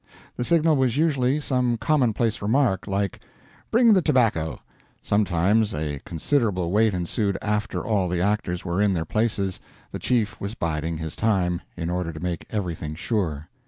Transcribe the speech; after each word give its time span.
The 0.35 0.43
signal 0.43 0.77
was 0.77 0.97
usually 0.97 1.39
some 1.39 1.77
commonplace 1.77 2.41
remark, 2.41 2.87
like 2.87 3.19
"Bring 3.69 3.93
the 3.93 4.01
tobacco." 4.01 4.59
Sometimes 5.03 5.75
a 5.75 5.99
considerable 6.03 6.71
wait 6.71 6.95
ensued 6.95 7.37
after 7.39 7.85
all 7.85 8.09
the 8.09 8.19
actors 8.19 8.65
were 8.65 8.81
in 8.81 8.95
their 8.95 9.05
places 9.05 9.59
the 9.91 9.99
chief 9.99 10.41
was 10.41 10.55
biding 10.55 10.97
his 10.97 11.15
time, 11.15 11.61
in 11.77 11.91
order 11.91 12.11
to 12.11 12.19
make 12.19 12.47
everything 12.49 12.95
sure. 12.95 13.47